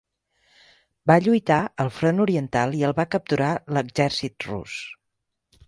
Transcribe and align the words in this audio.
Va 1.11 1.17
lluitar 1.25 1.57
al 1.85 1.91
front 1.99 2.23
oriental 2.25 2.75
i 2.79 2.83
el 2.89 2.97
va 3.03 3.07
capturar 3.17 3.53
l'exèrcit 3.77 4.51
rus. 4.51 4.83